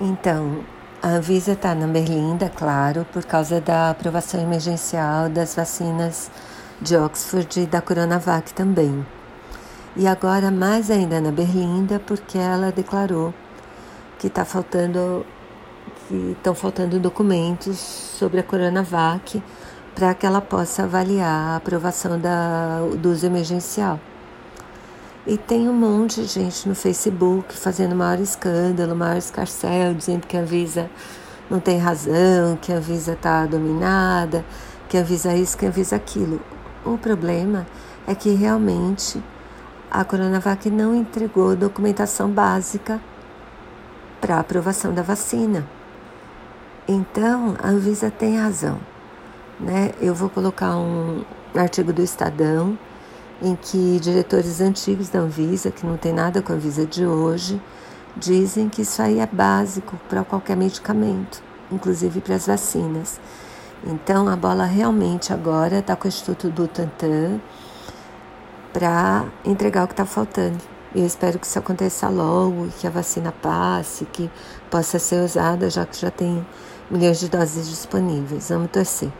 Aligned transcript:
Então, 0.00 0.64
a 1.00 1.08
Anvisa 1.08 1.52
está 1.52 1.72
na 1.74 1.86
Berlinda, 1.86 2.50
claro, 2.50 3.06
por 3.12 3.24
causa 3.24 3.60
da 3.60 3.90
aprovação 3.90 4.40
emergencial 4.40 5.28
das 5.28 5.54
vacinas 5.54 6.30
de 6.80 6.96
Oxford 6.96 7.60
e 7.60 7.66
da 7.66 7.80
Coronavac 7.80 8.52
também. 8.52 9.06
E 9.96 10.08
agora 10.08 10.50
mais 10.50 10.90
ainda 10.90 11.20
na 11.20 11.30
Berlinda, 11.30 12.00
porque 12.00 12.36
ela 12.36 12.72
declarou 12.72 13.32
que 14.18 14.26
está 14.26 14.44
faltando 14.44 15.24
que 16.08 16.32
estão 16.32 16.54
faltando 16.54 16.98
documentos 16.98 17.78
sobre 17.78 18.40
a 18.40 18.42
Coronavac 18.42 19.42
para 19.94 20.12
que 20.14 20.26
ela 20.26 20.40
possa 20.40 20.82
avaliar 20.82 21.52
a 21.52 21.56
aprovação 21.56 22.18
da, 22.18 22.80
do 22.98 23.10
uso 23.10 23.26
emergencial. 23.26 24.00
E 25.26 25.38
tem 25.38 25.70
um 25.70 25.72
monte 25.72 26.20
de 26.20 26.26
gente 26.26 26.68
no 26.68 26.74
Facebook 26.74 27.56
fazendo 27.56 27.96
maior 27.96 28.20
escândalo, 28.20 28.94
maior 28.94 29.16
escarcel, 29.16 29.94
dizendo 29.94 30.26
que 30.26 30.36
a 30.36 30.42
Visa 30.42 30.90
não 31.48 31.60
tem 31.60 31.78
razão, 31.78 32.58
que 32.60 32.70
a 32.70 32.78
Visa 32.78 33.14
está 33.14 33.46
dominada, 33.46 34.44
que 34.86 34.98
a 34.98 35.02
Visa 35.02 35.34
isso, 35.34 35.56
que 35.56 35.64
a 35.64 35.70
Visa 35.70 35.96
aquilo. 35.96 36.42
O 36.84 36.98
problema 36.98 37.66
é 38.06 38.14
que 38.14 38.34
realmente 38.34 39.22
a 39.90 40.04
Coronavac 40.04 40.68
não 40.68 40.94
entregou 40.94 41.56
documentação 41.56 42.28
básica 42.28 43.00
para 44.20 44.38
aprovação 44.38 44.92
da 44.92 45.00
vacina. 45.00 45.66
Então, 46.86 47.56
a 47.62 47.68
Anvisa 47.68 48.10
tem 48.10 48.36
razão. 48.36 48.78
Né? 49.58 49.92
Eu 50.02 50.14
vou 50.14 50.28
colocar 50.28 50.76
um 50.76 51.24
artigo 51.54 51.94
do 51.94 52.02
Estadão 52.02 52.76
em 53.44 53.54
que 53.54 54.00
diretores 54.00 54.62
antigos 54.62 55.10
da 55.10 55.18
Anvisa, 55.18 55.70
que 55.70 55.86
não 55.86 55.98
tem 55.98 56.14
nada 56.14 56.40
com 56.40 56.52
a 56.52 56.56
Anvisa 56.56 56.86
de 56.86 57.06
hoje, 57.06 57.60
dizem 58.16 58.70
que 58.70 58.80
isso 58.82 59.02
aí 59.02 59.20
é 59.20 59.26
básico 59.26 59.98
para 60.08 60.24
qualquer 60.24 60.56
medicamento, 60.56 61.42
inclusive 61.70 62.22
para 62.22 62.36
as 62.36 62.46
vacinas. 62.46 63.20
Então 63.86 64.28
a 64.28 64.36
bola 64.36 64.64
realmente 64.64 65.30
agora 65.30 65.80
está 65.80 65.94
com 65.94 66.06
o 66.06 66.08
Instituto 66.08 66.48
Butantan 66.50 67.38
para 68.72 69.26
entregar 69.44 69.84
o 69.84 69.86
que 69.86 69.92
está 69.92 70.06
faltando. 70.06 70.58
E 70.94 71.00
eu 71.00 71.06
espero 71.06 71.38
que 71.38 71.46
isso 71.46 71.58
aconteça 71.58 72.08
logo, 72.08 72.68
que 72.80 72.86
a 72.86 72.90
vacina 72.90 73.30
passe, 73.30 74.06
que 74.06 74.30
possa 74.70 74.98
ser 74.98 75.22
usada, 75.22 75.68
já 75.68 75.84
que 75.84 76.00
já 76.00 76.10
tem 76.10 76.46
milhões 76.90 77.20
de 77.20 77.28
doses 77.28 77.68
disponíveis. 77.68 78.48
Vamos 78.48 78.70
torcer. 78.70 79.12